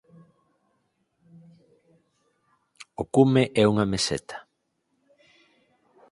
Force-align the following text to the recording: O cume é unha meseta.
O 3.01 3.03
cume 3.13 3.43
é 3.61 3.63
unha 3.73 3.85
meseta. 3.93 4.37